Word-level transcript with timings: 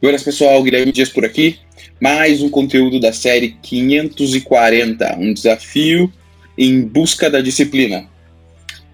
Buenas 0.00 0.22
pessoal, 0.22 0.62
Guilherme 0.62 0.92
Dias 0.92 1.08
por 1.08 1.24
aqui. 1.24 1.58
Mais 2.00 2.40
um 2.40 2.48
conteúdo 2.48 3.00
da 3.00 3.12
série 3.12 3.56
540, 3.60 5.16
um 5.18 5.34
desafio 5.34 6.12
em 6.56 6.82
busca 6.82 7.28
da 7.28 7.40
disciplina. 7.40 8.08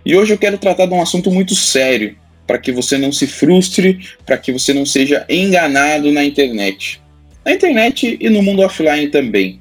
E 0.03 0.17
hoje 0.17 0.33
eu 0.33 0.39
quero 0.39 0.57
tratar 0.57 0.87
de 0.87 0.95
um 0.95 1.03
assunto 1.03 1.31
muito 1.31 1.55
sério, 1.55 2.17
para 2.47 2.57
que 2.57 2.73
você 2.73 2.97
não 2.97 3.13
se 3.13 3.27
frustre, 3.27 4.09
para 4.25 4.39
que 4.39 4.51
você 4.51 4.73
não 4.73 4.87
seja 4.87 5.27
enganado 5.29 6.11
na 6.11 6.25
internet. 6.25 7.03
Na 7.45 7.53
internet 7.53 8.17
e 8.19 8.31
no 8.31 8.43
mundo 8.43 8.63
offline 8.63 9.09
também. 9.09 9.61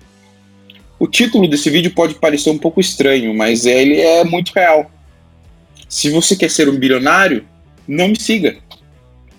O 0.98 1.08
título 1.08 1.46
desse 1.46 1.70
vídeo 1.70 1.92
pode 1.92 2.16
parecer 2.16 2.52
um 2.52 2.58
pouco 2.58 2.80
estranho, 2.80 3.34
mas 3.34 3.66
ele 3.66 4.00
é 4.00 4.24
muito 4.24 4.54
real. 4.54 4.90
Se 5.90 6.10
você 6.10 6.38
quer 6.38 6.50
ser 6.50 6.70
um 6.70 6.78
bilionário, 6.78 7.46
não 7.86 8.08
me 8.08 8.18
siga. 8.18 8.56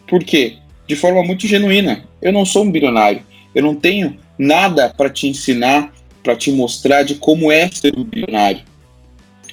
Por 0.07 0.23
quê? 0.23 0.59
De 0.87 0.97
forma 0.97 1.23
muito 1.23 1.47
genuína. 1.47 2.05
Eu 2.21 2.33
não 2.33 2.45
sou 2.45 2.65
um 2.65 2.71
bilionário. 2.71 3.23
Eu 3.55 3.63
não 3.63 3.75
tenho 3.75 4.17
nada 4.39 4.89
para 4.91 5.09
te 5.09 5.27
ensinar, 5.27 5.93
para 6.23 6.37
te 6.37 6.51
mostrar 6.51 7.03
de 7.03 7.15
como 7.15 7.51
é 7.51 7.71
ser 7.71 7.97
um 7.97 8.05
bilionário. 8.05 8.63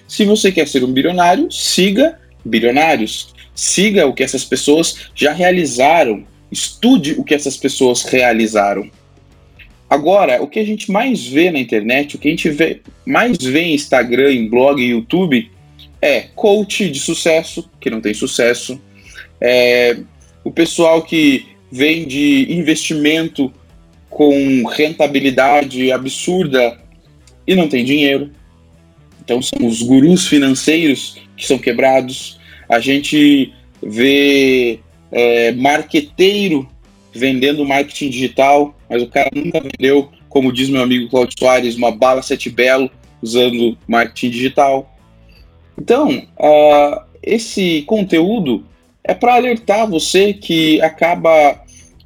Se 0.07 0.25
você 0.25 0.51
quer 0.51 0.67
ser 0.67 0.83
um 0.83 0.91
bilionário, 0.91 1.51
siga 1.51 2.19
bilionários. 2.43 3.33
Siga 3.53 4.07
o 4.07 4.13
que 4.13 4.23
essas 4.23 4.43
pessoas 4.43 5.09
já 5.15 5.31
realizaram. 5.31 6.25
Estude 6.51 7.13
o 7.13 7.23
que 7.23 7.33
essas 7.33 7.55
pessoas 7.55 8.03
realizaram. 8.03 8.89
Agora, 9.89 10.41
o 10.41 10.47
que 10.47 10.59
a 10.59 10.65
gente 10.65 10.89
mais 10.89 11.27
vê 11.27 11.51
na 11.51 11.59
internet, 11.59 12.15
o 12.15 12.19
que 12.19 12.29
a 12.29 12.31
gente 12.31 12.49
vê, 12.49 12.81
mais 13.05 13.37
vê 13.37 13.59
em 13.59 13.75
Instagram, 13.75 14.31
em 14.31 14.47
blog, 14.47 14.81
em 14.81 14.91
YouTube, 14.91 15.51
é 16.01 16.21
coach 16.33 16.89
de 16.89 16.99
sucesso, 16.99 17.69
que 17.79 17.89
não 17.89 17.99
tem 17.99 18.13
sucesso, 18.13 18.81
é, 19.39 19.97
o 20.43 20.51
pessoal 20.51 21.01
que 21.01 21.45
vende 21.71 22.51
investimento 22.51 23.51
com 24.09 24.65
rentabilidade 24.67 25.91
absurda 25.91 26.77
e 27.47 27.55
não 27.55 27.67
tem 27.67 27.85
dinheiro. 27.85 28.31
Então 29.23 29.41
são 29.41 29.65
os 29.65 29.81
gurus 29.81 30.27
financeiros 30.27 31.17
que 31.37 31.47
são 31.47 31.57
quebrados. 31.57 32.39
A 32.67 32.79
gente 32.79 33.53
vê 33.81 34.79
é, 35.11 35.51
marqueteiro 35.53 36.67
vendendo 37.13 37.65
marketing 37.65 38.09
digital, 38.09 38.75
mas 38.89 39.01
o 39.01 39.07
cara 39.07 39.29
nunca 39.33 39.61
vendeu, 39.61 40.09
como 40.29 40.51
diz 40.51 40.69
meu 40.69 40.81
amigo 40.81 41.09
Claudio 41.09 41.35
Soares, 41.37 41.75
uma 41.75 41.91
bala 41.91 42.21
sete 42.21 42.49
belo 42.49 42.89
usando 43.21 43.77
marketing 43.87 44.29
digital. 44.29 44.97
Então, 45.77 46.09
uh, 46.39 47.01
esse 47.21 47.83
conteúdo 47.83 48.63
é 49.03 49.13
para 49.13 49.35
alertar 49.35 49.87
você 49.87 50.33
que 50.33 50.81
acaba 50.81 51.63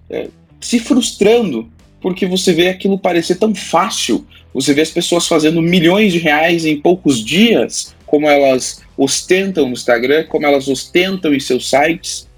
é, 0.09 0.29
se 0.61 0.79
frustrando 0.79 1.69
porque 2.05 2.27
você 2.27 2.53
vê 2.53 2.69
aquilo 2.69 2.99
parecer 2.99 3.33
tão 3.33 3.55
fácil. 3.55 4.27
Você 4.53 4.75
vê 4.75 4.81
as 4.81 4.91
pessoas 4.91 5.27
fazendo 5.27 5.59
milhões 5.59 6.13
de 6.13 6.19
reais 6.19 6.63
em 6.63 6.79
poucos 6.79 7.25
dias, 7.25 7.95
como 8.05 8.29
elas 8.29 8.83
ostentam 8.95 9.65
no 9.65 9.73
Instagram, 9.73 10.25
como 10.27 10.45
elas 10.45 10.67
ostentam 10.67 11.33
em 11.33 11.39
seus 11.39 11.67
sites, 11.67 12.29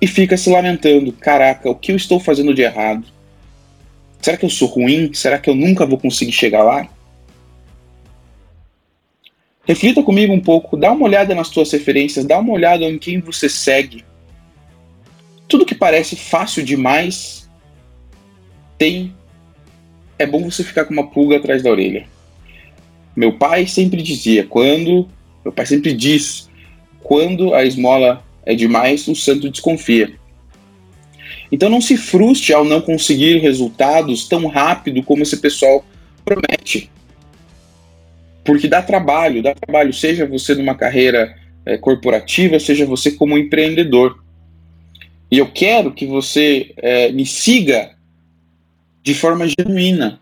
e 0.00 0.06
fica 0.06 0.34
se 0.38 0.48
lamentando: 0.48 1.12
caraca, 1.12 1.68
o 1.68 1.74
que 1.74 1.92
eu 1.92 1.96
estou 1.96 2.18
fazendo 2.18 2.54
de 2.54 2.62
errado? 2.62 3.04
Será 4.22 4.38
que 4.38 4.46
eu 4.46 4.50
sou 4.50 4.66
ruim? 4.66 5.12
Será 5.12 5.38
que 5.38 5.50
eu 5.50 5.54
nunca 5.54 5.84
vou 5.84 5.98
conseguir 5.98 6.32
chegar 6.32 6.64
lá? 6.64 6.88
Reflita 9.66 10.02
comigo 10.02 10.32
um 10.32 10.40
pouco, 10.40 10.76
dá 10.76 10.92
uma 10.92 11.04
olhada 11.04 11.34
nas 11.34 11.50
tuas 11.50 11.72
referências, 11.72 12.24
dá 12.24 12.38
uma 12.38 12.52
olhada 12.52 12.84
em 12.84 12.98
quem 12.98 13.20
você 13.20 13.48
segue. 13.48 14.04
Tudo 15.48 15.66
que 15.66 15.74
parece 15.74 16.14
fácil 16.14 16.64
demais 16.64 17.50
tem. 18.78 19.12
É 20.18 20.24
bom 20.24 20.42
você 20.48 20.62
ficar 20.62 20.84
com 20.84 20.92
uma 20.92 21.08
pulga 21.08 21.36
atrás 21.36 21.62
da 21.62 21.70
orelha. 21.70 22.06
Meu 23.14 23.32
pai 23.32 23.66
sempre 23.66 24.02
dizia, 24.02 24.46
quando. 24.46 25.08
Meu 25.44 25.52
pai 25.52 25.66
sempre 25.66 25.92
diz, 25.92 26.48
quando 27.02 27.54
a 27.54 27.64
esmola 27.64 28.24
é 28.44 28.54
demais, 28.54 29.06
o 29.08 29.14
santo 29.14 29.50
desconfia. 29.50 30.14
Então 31.50 31.68
não 31.68 31.80
se 31.80 31.96
frustre 31.96 32.52
ao 32.52 32.64
não 32.64 32.80
conseguir 32.80 33.38
resultados 33.38 34.28
tão 34.28 34.46
rápido 34.46 35.02
como 35.02 35.22
esse 35.22 35.36
pessoal 35.36 35.84
promete. 36.24 36.90
Porque 38.46 38.68
dá 38.68 38.80
trabalho, 38.80 39.42
dá 39.42 39.54
trabalho, 39.54 39.92
seja 39.92 40.24
você 40.24 40.54
numa 40.54 40.76
carreira 40.76 41.36
é, 41.66 41.76
corporativa, 41.76 42.60
seja 42.60 42.86
você 42.86 43.10
como 43.10 43.36
empreendedor. 43.36 44.22
E 45.30 45.38
eu 45.38 45.50
quero 45.50 45.92
que 45.92 46.06
você 46.06 46.72
é, 46.76 47.10
me 47.10 47.26
siga 47.26 47.90
de 49.02 49.14
forma 49.14 49.46
genuína. 49.48 50.20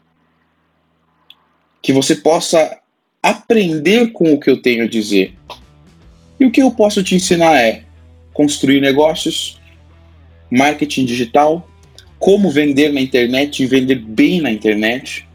Que 1.83 1.93
você 1.93 2.17
possa 2.17 2.79
aprender 3.23 4.13
com 4.13 4.33
o 4.33 4.41
que 4.41 4.51
eu 4.51 4.61
tenho 4.61 4.85
a 4.85 4.89
dizer. 4.89 5.35
E 6.41 6.47
o 6.47 6.51
que 6.51 6.63
eu 6.63 6.71
posso 6.71 7.03
te 7.03 7.15
ensinar 7.15 7.57
é 7.61 7.85
construir 8.33 8.81
negócios, 8.81 9.61
marketing 10.51 11.05
digital, 11.05 11.69
como 12.19 12.51
vender 12.51 12.91
na 12.91 13.01
internet 13.01 13.63
e 13.63 13.67
vender 13.67 13.97
bem 13.97 14.41
na 14.41 14.51
internet, 14.51 15.29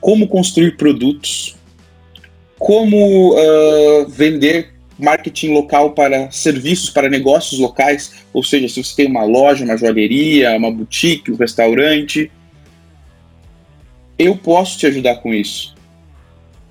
como 0.00 0.28
construir 0.28 0.76
produtos, 0.76 1.56
como 2.64 3.34
uh, 3.34 4.08
vender 4.08 4.72
marketing 4.98 5.52
local 5.52 5.90
para 5.90 6.30
serviços, 6.30 6.88
para 6.88 7.10
negócios 7.10 7.60
locais, 7.60 8.24
ou 8.32 8.42
seja, 8.42 8.66
se 8.70 8.82
você 8.82 8.96
tem 8.96 9.06
uma 9.06 9.22
loja, 9.22 9.66
uma 9.66 9.76
joalheria, 9.76 10.56
uma 10.56 10.72
boutique, 10.72 11.30
um 11.30 11.36
restaurante, 11.36 12.32
eu 14.18 14.34
posso 14.34 14.78
te 14.78 14.86
ajudar 14.86 15.16
com 15.16 15.34
isso, 15.34 15.74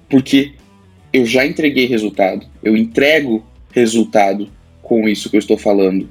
porque 0.09 0.53
eu 1.13 1.27
já 1.27 1.45
entreguei 1.45 1.85
resultado, 1.85 2.47
eu 2.63 2.75
entrego 2.75 3.45
resultado 3.71 4.49
com 4.81 5.07
isso 5.07 5.29
que 5.29 5.35
eu 5.35 5.39
estou 5.39 5.59
falando. 5.59 6.09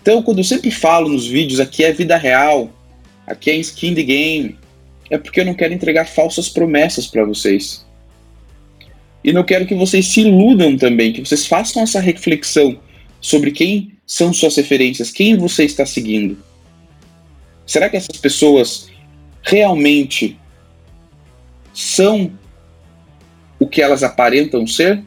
Então, 0.00 0.22
quando 0.22 0.38
eu 0.38 0.44
sempre 0.44 0.70
falo 0.70 1.10
nos 1.10 1.26
vídeos, 1.26 1.60
aqui 1.60 1.84
é 1.84 1.92
vida 1.92 2.16
real, 2.16 2.70
aqui 3.26 3.50
é 3.50 3.56
skin 3.56 3.94
the 3.94 4.02
game, 4.04 4.56
é 5.10 5.18
porque 5.18 5.40
eu 5.40 5.44
não 5.44 5.52
quero 5.52 5.74
entregar 5.74 6.06
falsas 6.06 6.48
promessas 6.48 7.06
para 7.06 7.26
vocês. 7.26 7.84
E 9.24 9.32
não 9.32 9.44
quero 9.44 9.66
que 9.66 9.74
vocês 9.74 10.06
se 10.06 10.20
iludam 10.22 10.76
também, 10.76 11.12
que 11.12 11.20
vocês 11.20 11.46
façam 11.46 11.82
essa 11.82 12.00
reflexão 12.00 12.78
sobre 13.20 13.52
quem 13.52 13.92
são 14.06 14.32
suas 14.32 14.56
referências, 14.56 15.10
quem 15.10 15.36
você 15.36 15.64
está 15.64 15.86
seguindo. 15.86 16.36
Será 17.64 17.88
que 17.88 17.96
essas 17.96 18.16
pessoas 18.16 18.88
realmente 19.42 20.36
são 21.72 22.32
o 23.58 23.66
que 23.66 23.80
elas 23.80 24.02
aparentam 24.02 24.66
ser? 24.66 25.02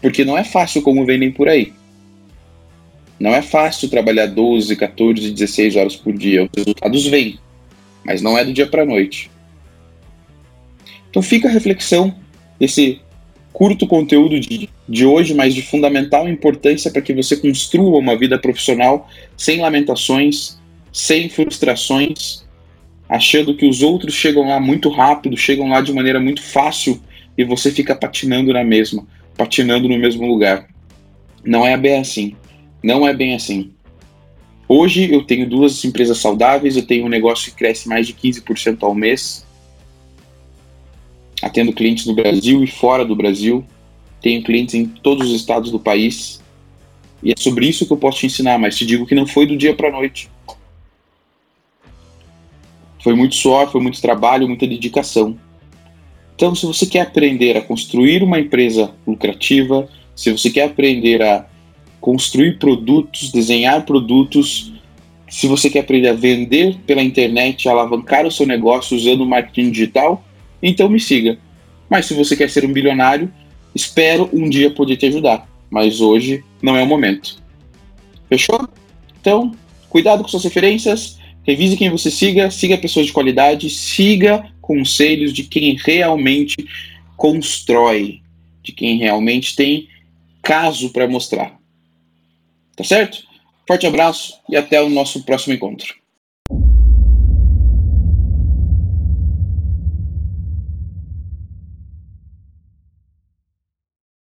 Porque 0.00 0.24
não 0.24 0.38
é 0.38 0.44
fácil 0.44 0.80
como 0.80 1.04
vendem 1.04 1.30
por 1.30 1.48
aí. 1.48 1.72
Não 3.20 3.34
é 3.34 3.42
fácil 3.42 3.88
trabalhar 3.88 4.26
12, 4.26 4.76
14, 4.76 5.30
16 5.32 5.76
horas 5.76 5.96
por 5.96 6.16
dia. 6.16 6.44
Os 6.44 6.50
resultados 6.56 7.06
vêm, 7.06 7.38
mas 8.04 8.22
não 8.22 8.38
é 8.38 8.44
do 8.44 8.52
dia 8.52 8.66
para 8.66 8.82
a 8.82 8.86
noite. 8.86 9.30
Então 11.10 11.20
fica 11.20 11.48
a 11.48 11.50
reflexão 11.50 12.14
esse 12.60 13.00
curto 13.52 13.86
conteúdo 13.86 14.38
de, 14.38 14.68
de 14.88 15.06
hoje, 15.06 15.34
mas 15.34 15.54
de 15.54 15.62
fundamental 15.62 16.28
importância 16.28 16.90
para 16.90 17.02
que 17.02 17.12
você 17.12 17.36
construa 17.36 17.98
uma 17.98 18.16
vida 18.16 18.38
profissional 18.38 19.08
sem 19.36 19.60
lamentações, 19.60 20.58
sem 20.92 21.28
frustrações, 21.28 22.44
achando 23.08 23.54
que 23.54 23.66
os 23.66 23.82
outros 23.82 24.14
chegam 24.14 24.48
lá 24.48 24.60
muito 24.60 24.88
rápido, 24.88 25.36
chegam 25.36 25.68
lá 25.68 25.80
de 25.80 25.92
maneira 25.92 26.20
muito 26.20 26.42
fácil 26.42 27.00
e 27.36 27.44
você 27.44 27.70
fica 27.70 27.94
patinando 27.94 28.52
na 28.52 28.64
mesma, 28.64 29.06
patinando 29.36 29.88
no 29.88 29.98
mesmo 29.98 30.26
lugar. 30.26 30.68
Não 31.44 31.66
é 31.66 31.76
bem 31.76 31.98
assim. 32.00 32.36
Não 32.82 33.06
é 33.06 33.14
bem 33.14 33.34
assim. 33.34 33.70
Hoje 34.68 35.12
eu 35.12 35.24
tenho 35.24 35.48
duas 35.48 35.82
empresas 35.84 36.18
saudáveis, 36.18 36.76
eu 36.76 36.86
tenho 36.86 37.06
um 37.06 37.08
negócio 37.08 37.50
que 37.50 37.56
cresce 37.56 37.88
mais 37.88 38.06
de 38.06 38.12
15% 38.12 38.82
ao 38.82 38.94
mês, 38.94 39.46
atendo 41.42 41.72
clientes 41.72 42.06
no 42.06 42.14
Brasil 42.14 42.62
e 42.62 42.66
fora 42.66 43.04
do 43.04 43.14
Brasil, 43.14 43.64
tenho 44.20 44.42
clientes 44.42 44.74
em 44.74 44.86
todos 44.86 45.28
os 45.28 45.34
estados 45.34 45.70
do 45.70 45.78
país. 45.78 46.42
E 47.22 47.32
é 47.32 47.34
sobre 47.38 47.66
isso 47.66 47.86
que 47.86 47.92
eu 47.92 47.96
posso 47.96 48.18
te 48.18 48.26
ensinar, 48.26 48.58
mas 48.58 48.76
te 48.76 48.84
digo 48.84 49.06
que 49.06 49.14
não 49.14 49.26
foi 49.26 49.46
do 49.46 49.56
dia 49.56 49.74
para 49.74 49.90
noite. 49.90 50.30
Foi 53.02 53.14
muito 53.14 53.36
suor, 53.36 53.70
foi 53.70 53.80
muito 53.80 54.00
trabalho, 54.00 54.48
muita 54.48 54.66
dedicação. 54.66 55.38
Então, 56.34 56.54
se 56.54 56.66
você 56.66 56.86
quer 56.86 57.00
aprender 57.00 57.56
a 57.56 57.60
construir 57.60 58.22
uma 58.22 58.38
empresa 58.38 58.94
lucrativa, 59.06 59.88
se 60.14 60.30
você 60.30 60.50
quer 60.50 60.64
aprender 60.64 61.22
a 61.22 61.46
construir 62.00 62.58
produtos, 62.58 63.32
desenhar 63.32 63.84
produtos, 63.84 64.72
se 65.28 65.46
você 65.46 65.68
quer 65.68 65.80
aprender 65.80 66.08
a 66.08 66.12
vender 66.12 66.76
pela 66.86 67.02
internet, 67.02 67.68
alavancar 67.68 68.26
o 68.26 68.30
seu 68.30 68.46
negócio 68.46 68.96
usando 68.96 69.26
marketing 69.26 69.70
digital, 69.70 70.24
então 70.62 70.88
me 70.88 71.00
siga. 71.00 71.38
Mas 71.88 72.06
se 72.06 72.14
você 72.14 72.36
quer 72.36 72.50
ser 72.50 72.64
um 72.64 72.72
bilionário, 72.72 73.32
espero 73.74 74.28
um 74.32 74.48
dia 74.48 74.70
poder 74.70 74.96
te 74.96 75.06
ajudar. 75.06 75.48
Mas 75.70 76.00
hoje 76.00 76.44
não 76.62 76.76
é 76.76 76.82
o 76.82 76.86
momento. 76.86 77.42
Fechou? 78.28 78.68
Então, 79.20 79.52
cuidado 79.88 80.22
com 80.22 80.28
suas 80.28 80.44
referências, 80.44 81.18
Revise 81.48 81.78
quem 81.78 81.88
você 81.88 82.10
siga, 82.10 82.50
siga 82.50 82.76
pessoas 82.76 83.06
de 83.06 83.12
qualidade, 83.14 83.70
siga 83.70 84.52
conselhos 84.60 85.32
de 85.32 85.44
quem 85.44 85.78
realmente 85.82 86.56
constrói, 87.16 88.20
de 88.62 88.70
quem 88.70 88.98
realmente 88.98 89.56
tem 89.56 89.88
caso 90.42 90.90
para 90.90 91.08
mostrar. 91.08 91.58
Tá 92.76 92.84
certo? 92.84 93.26
Forte 93.66 93.86
abraço 93.86 94.34
e 94.46 94.58
até 94.58 94.82
o 94.82 94.90
nosso 94.90 95.22
próximo 95.22 95.54
encontro. 95.54 95.94